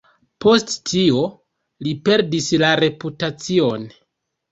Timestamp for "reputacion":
2.81-3.87